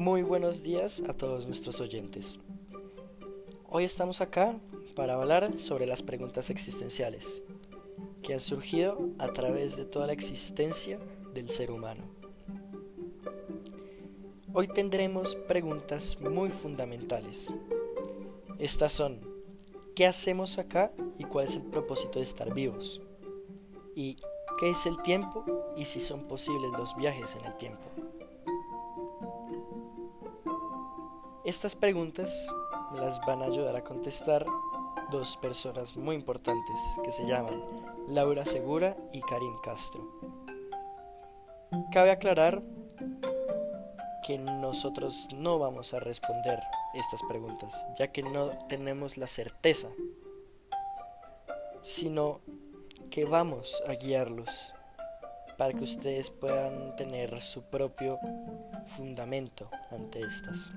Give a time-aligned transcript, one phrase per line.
[0.00, 2.40] Muy buenos días a todos nuestros oyentes.
[3.68, 4.58] Hoy estamos acá
[4.96, 7.44] para hablar sobre las preguntas existenciales
[8.22, 10.98] que han surgido a través de toda la existencia
[11.34, 12.04] del ser humano.
[14.54, 17.52] Hoy tendremos preguntas muy fundamentales.
[18.58, 19.20] Estas son,
[19.94, 23.02] ¿qué hacemos acá y cuál es el propósito de estar vivos?
[23.94, 24.16] ¿Y
[24.58, 25.44] qué es el tiempo
[25.76, 27.84] y si son posibles los viajes en el tiempo?
[31.50, 32.46] Estas preguntas
[32.92, 34.46] me las van a ayudar a contestar
[35.10, 37.60] dos personas muy importantes que se llaman
[38.06, 40.00] Laura Segura y Karim Castro.
[41.90, 42.62] Cabe aclarar
[44.24, 46.60] que nosotros no vamos a responder
[46.94, 49.88] estas preguntas, ya que no tenemos la certeza,
[51.82, 52.42] sino
[53.10, 54.72] que vamos a guiarlos
[55.58, 58.20] para que ustedes puedan tener su propio
[58.86, 60.72] fundamento ante estas.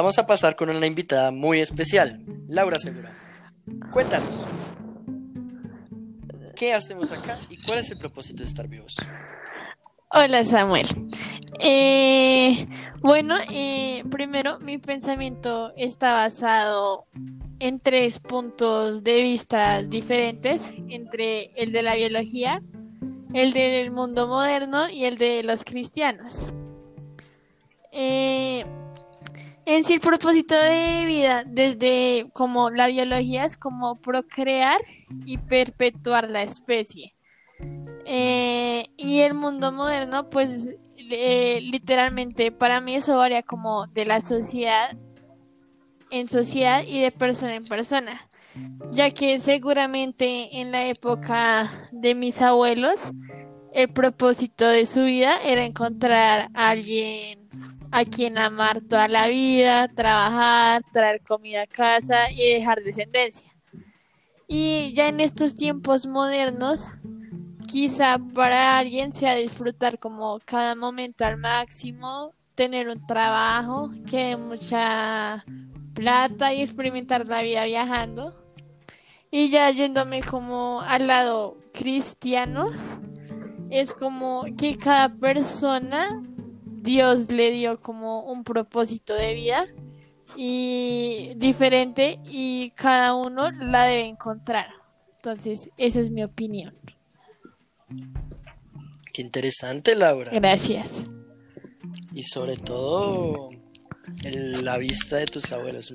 [0.00, 3.12] Vamos a pasar con una invitada muy especial, Laura Segura.
[3.92, 4.30] Cuéntanos,
[6.56, 8.96] ¿qué hacemos acá y cuál es el propósito de estar vivos?
[10.08, 10.86] Hola Samuel.
[11.58, 12.66] Eh,
[13.02, 17.04] bueno, eh, primero mi pensamiento está basado
[17.58, 22.62] en tres puntos de vista diferentes, entre el de la biología,
[23.34, 26.48] el del mundo moderno y el de los cristianos.
[27.92, 28.29] Eh,
[29.76, 34.80] en sí, el propósito de vida, desde como la biología, es como procrear
[35.24, 37.14] y perpetuar la especie.
[38.04, 44.96] Eh, y el mundo moderno, pues literalmente, para mí eso varía como de la sociedad
[46.10, 48.28] en sociedad y de persona en persona,
[48.90, 53.12] ya que seguramente en la época de mis abuelos,
[53.72, 57.39] el propósito de su vida era encontrar a alguien
[57.92, 63.52] a quien amar toda la vida, trabajar, traer comida a casa y dejar descendencia.
[64.46, 66.98] Y ya en estos tiempos modernos,
[67.68, 74.36] quizá para alguien sea disfrutar como cada momento al máximo, tener un trabajo que dé
[74.36, 75.44] mucha
[75.94, 78.34] plata y experimentar la vida viajando.
[79.30, 82.70] Y ya yéndome como al lado cristiano,
[83.70, 86.20] es como que cada persona
[86.82, 89.66] Dios le dio como un propósito de vida
[90.34, 94.66] y diferente y cada uno la debe encontrar.
[95.16, 96.74] Entonces, esa es mi opinión.
[99.12, 100.32] Qué interesante, Laura.
[100.32, 101.06] Gracias.
[102.14, 103.50] Y sobre todo
[104.62, 105.94] la vista de tus abuelos.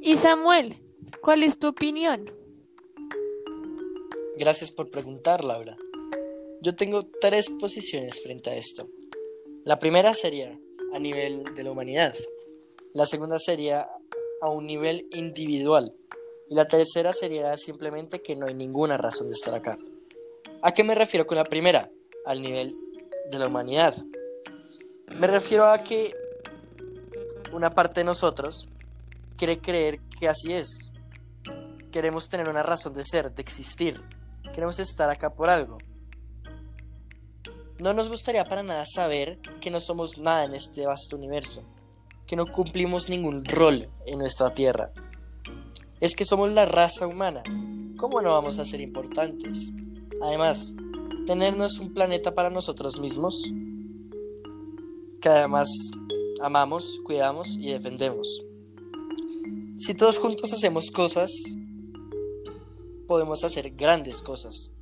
[0.00, 0.76] Y Samuel,
[1.20, 2.43] ¿cuál es tu opinión?
[4.36, 5.76] Gracias por preguntar, Laura.
[6.60, 8.88] Yo tengo tres posiciones frente a esto.
[9.64, 10.58] La primera sería
[10.92, 12.16] a nivel de la humanidad.
[12.94, 13.86] La segunda sería
[14.40, 15.96] a un nivel individual.
[16.50, 19.78] Y la tercera sería simplemente que no hay ninguna razón de estar acá.
[20.62, 21.88] ¿A qué me refiero con la primera?
[22.26, 22.76] Al nivel
[23.30, 23.94] de la humanidad.
[25.20, 26.12] Me refiero a que
[27.52, 28.68] una parte de nosotros
[29.36, 30.92] quiere creer que así es.
[31.92, 34.00] Queremos tener una razón de ser, de existir,
[34.54, 35.78] Queremos estar acá por algo.
[37.80, 41.64] No nos gustaría para nada saber que no somos nada en este vasto universo,
[42.24, 44.92] que no cumplimos ningún rol en nuestra Tierra.
[46.00, 47.42] Es que somos la raza humana.
[47.96, 49.72] ¿Cómo no vamos a ser importantes?
[50.22, 50.76] Además,
[51.26, 53.52] tenernos un planeta para nosotros mismos,
[55.20, 55.68] que además
[56.40, 58.44] amamos, cuidamos y defendemos.
[59.76, 61.32] Si todos juntos hacemos cosas
[63.06, 64.72] podemos hacer grandes cosas.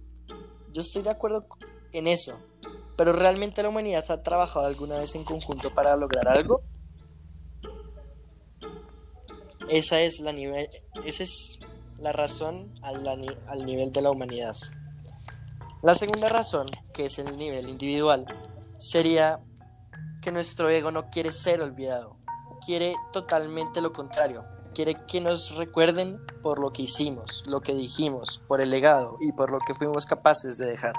[0.72, 1.46] Yo estoy de acuerdo
[1.92, 2.38] en eso,
[2.96, 6.62] pero ¿realmente la humanidad ha trabajado alguna vez en conjunto para lograr algo?
[9.68, 10.68] Esa es la, nivel,
[11.04, 11.58] esa es
[11.98, 14.56] la razón al, al nivel de la humanidad.
[15.82, 18.26] La segunda razón, que es el nivel individual,
[18.78, 19.40] sería
[20.20, 22.16] que nuestro ego no quiere ser olvidado,
[22.64, 28.42] quiere totalmente lo contrario, quiere que nos recuerden por lo que hicimos, lo que dijimos,
[28.46, 30.94] por el legado y por lo que fuimos capaces de dejar.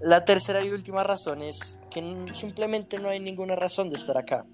[0.00, 4.46] La tercera y última razón es que simplemente no hay ninguna razón de estar acá.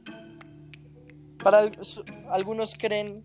[1.43, 1.70] Para
[2.31, 3.25] algunos creen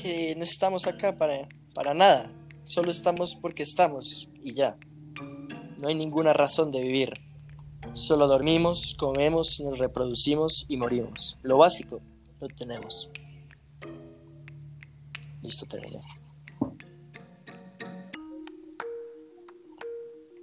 [0.00, 2.30] que no estamos acá para, para nada,
[2.64, 4.76] solo estamos porque estamos y ya.
[5.82, 7.12] No hay ninguna razón de vivir.
[7.92, 11.38] Solo dormimos, comemos, nos reproducimos y morimos.
[11.42, 12.00] Lo básico
[12.40, 13.10] lo tenemos.
[15.42, 15.98] Listo, terminé.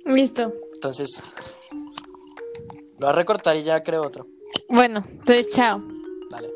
[0.06, 0.54] Listo.
[0.74, 1.24] Entonces,
[1.72, 4.26] lo voy a recortar y ya creo otro.
[4.70, 5.82] Bueno, entonces chao.
[6.30, 6.50] Dale.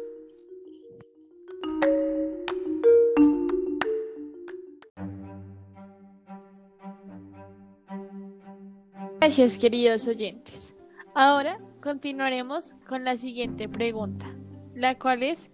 [9.19, 10.75] Gracias, queridos oyentes.
[11.13, 14.27] Ahora continuaremos con la siguiente pregunta,
[14.77, 15.49] la cual es,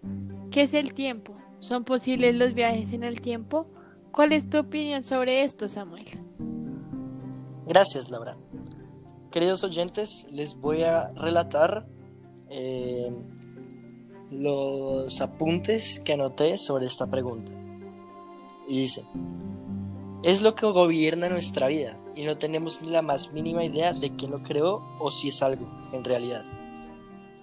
[0.51, 1.33] ¿qué es el tiempo?
[1.59, 3.67] ¿Son posibles los viajes en el tiempo?
[4.11, 6.05] ¿Cuál es tu opinión sobre esto, Samuel?
[7.65, 8.35] Gracias, Laura.
[9.31, 11.87] Queridos oyentes, les voy a relatar
[12.49, 13.09] eh,
[14.29, 17.53] los apuntes que anoté sobre esta pregunta.
[18.67, 19.05] Y dice,
[20.21, 24.13] es lo que gobierna nuestra vida y no tenemos ni la más mínima idea de
[24.17, 26.43] quién lo creó o si es algo en realidad.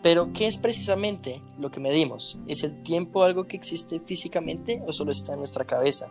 [0.03, 2.39] Pero, ¿qué es precisamente lo que medimos?
[2.47, 6.11] ¿Es el tiempo algo que existe físicamente o solo está en nuestra cabeza?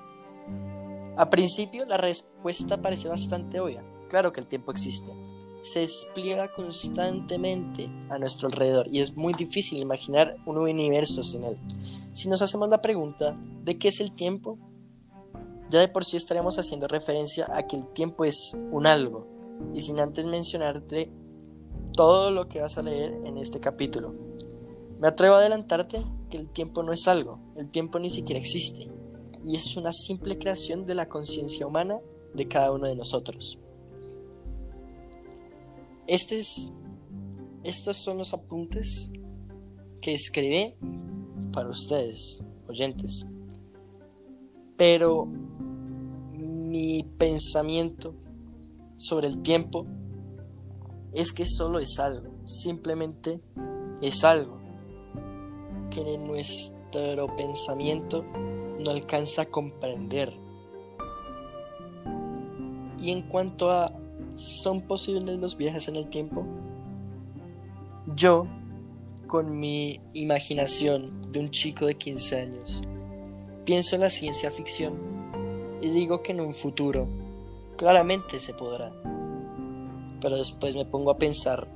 [1.17, 3.83] A principio la respuesta parece bastante obvia.
[4.09, 5.11] Claro que el tiempo existe.
[5.63, 11.57] Se despliega constantemente a nuestro alrededor y es muy difícil imaginar un universo sin él.
[12.13, 14.57] Si nos hacemos la pregunta de qué es el tiempo,
[15.69, 19.27] ya de por sí estaremos haciendo referencia a que el tiempo es un algo,
[19.73, 21.11] y sin antes mencionarte
[21.99, 24.15] todo lo que vas a leer en este capítulo.
[25.01, 28.89] Me atrevo a adelantarte que el tiempo no es algo, el tiempo ni siquiera existe,
[29.43, 31.99] y es una simple creación de la conciencia humana
[32.33, 33.59] de cada uno de nosotros.
[36.07, 36.39] Este
[37.65, 39.11] estos son los apuntes
[39.99, 40.75] que escribí
[41.51, 43.25] para ustedes, oyentes.
[44.77, 48.15] Pero mi pensamiento
[48.95, 49.85] sobre el tiempo
[51.13, 53.39] es que solo es algo, simplemente
[54.01, 54.59] es algo
[55.89, 60.33] que nuestro pensamiento no alcanza a comprender.
[62.97, 63.93] Y en cuanto a
[64.35, 66.45] ¿son posibles los viajes en el tiempo?
[68.15, 68.47] Yo,
[69.27, 72.81] con mi imaginación de un chico de 15 años,
[73.65, 74.93] pienso en la ciencia ficción
[75.81, 77.07] y digo que en un futuro
[77.77, 78.91] claramente se podrá.
[80.21, 81.67] Pero después me pongo a pensar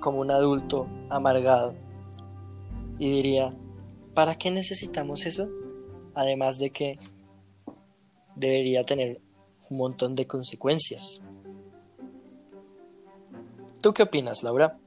[0.00, 1.74] como un adulto amargado
[2.98, 3.54] y diría,
[4.14, 5.48] ¿para qué necesitamos eso?
[6.14, 6.98] Además de que
[8.34, 9.20] debería tener
[9.70, 11.22] un montón de consecuencias.
[13.82, 14.78] ¿Tú qué opinas, Laura?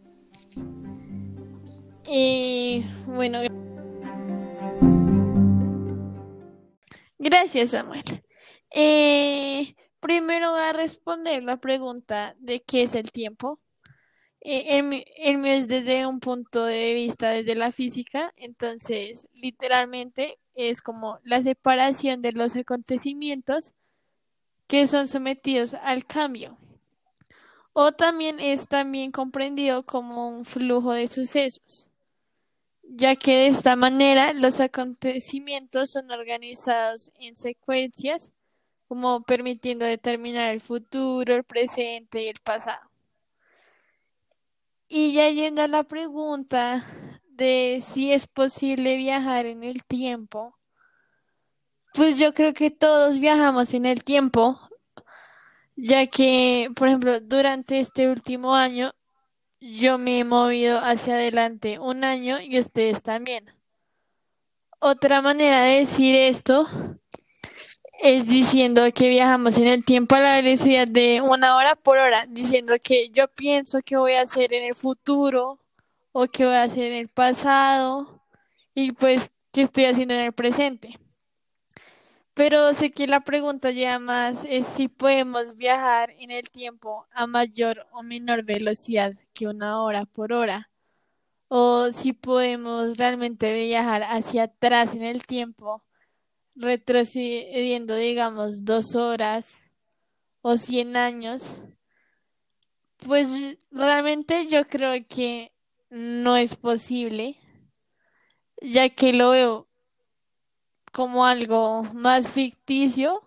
[2.08, 3.40] Y bueno,
[7.20, 8.04] Gracias, Samuel.
[8.72, 13.60] Eh, primero voy a responder la pregunta de qué es el tiempo.
[14.42, 14.80] Eh,
[15.18, 21.20] el, mío es desde un punto de vista desde la física, entonces literalmente es como
[21.24, 23.74] la separación de los acontecimientos
[24.68, 26.58] que son sometidos al cambio.
[27.74, 31.90] O también es también comprendido como un flujo de sucesos
[32.90, 38.34] ya que de esta manera los acontecimientos son organizados en secuencias,
[38.90, 42.90] como permitiendo determinar el futuro, el presente y el pasado.
[44.88, 46.84] Y ya yendo a la pregunta
[47.28, 50.58] de si es posible viajar en el tiempo,
[51.94, 54.60] pues yo creo que todos viajamos en el tiempo,
[55.76, 58.92] ya que, por ejemplo, durante este último año
[59.60, 63.54] yo me he movido hacia adelante un año y ustedes también.
[64.80, 66.68] Otra manera de decir esto
[68.02, 72.26] es diciendo que viajamos en el tiempo a la velocidad de una hora por hora,
[72.30, 75.60] diciendo que yo pienso que voy a hacer en el futuro
[76.12, 78.22] o que voy a hacer en el pasado
[78.74, 80.98] y pues que estoy haciendo en el presente.
[82.34, 87.28] Pero sé que la pregunta ya más es si podemos viajar en el tiempo a
[87.28, 90.70] mayor o menor velocidad que una hora por hora.
[91.50, 95.84] O si podemos realmente viajar hacia atrás en el tiempo,
[96.60, 99.62] retrocediendo, digamos, dos horas
[100.42, 101.62] o cien años.
[102.98, 103.30] Pues
[103.72, 105.54] realmente yo creo que
[105.90, 107.38] no es posible,
[108.62, 109.68] ya que lo veo
[110.92, 113.24] como algo más ficticio,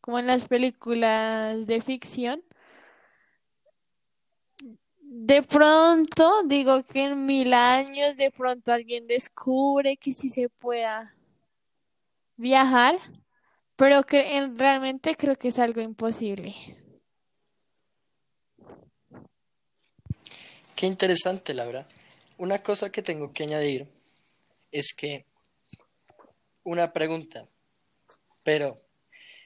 [0.00, 2.42] como en las películas de ficción.
[4.98, 11.16] De pronto, digo que en mil años, de pronto alguien descubre que sí se pueda
[12.36, 12.98] viajar,
[13.76, 16.52] pero que realmente creo que es algo imposible.
[20.74, 21.86] Qué interesante, Laura.
[22.38, 23.88] Una cosa que tengo que añadir
[24.70, 25.24] es que
[26.64, 27.46] una pregunta,
[28.42, 28.82] pero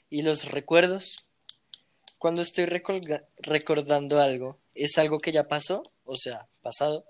[0.08, 1.28] ¿y los recuerdos?
[2.18, 5.82] Cuando estoy recordando algo, ¿es algo que ya pasó?
[6.04, 7.04] O sea, pasado.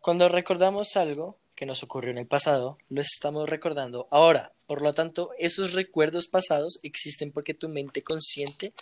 [0.00, 4.52] Cuando recordamos algo que nos ocurrió en el pasado, lo estamos recordando ahora.
[4.66, 8.72] Por lo tanto, esos recuerdos pasados existen porque tu mente consciente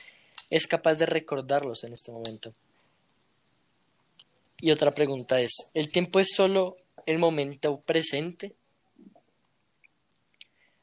[0.50, 2.55] es capaz de recordarlos en este momento.
[4.61, 6.76] Y otra pregunta es, ¿el tiempo es solo
[7.07, 8.55] el momento presente?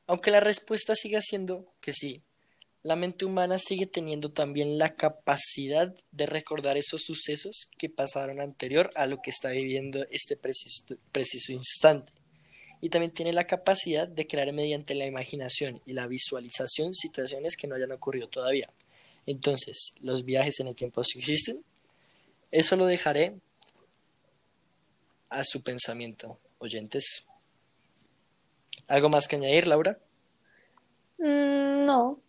[0.05, 2.21] Aunque la respuesta siga siendo que sí,
[2.83, 8.89] la mente humana sigue teniendo también la capacidad de recordar esos sucesos que pasaron anterior
[8.95, 12.11] a lo que está viviendo este preciso, preciso instante.
[12.81, 17.67] Y también tiene la capacidad de crear mediante la imaginación y la visualización situaciones que
[17.67, 18.69] no hayan ocurrido todavía.
[19.25, 21.63] Entonces, ¿los viajes en el tiempo sí existen?
[22.51, 23.35] Eso lo dejaré
[25.29, 27.23] a su pensamiento, oyentes.
[28.87, 29.97] ¿Algo más que añadir, Laura?
[31.17, 32.19] Mm, no.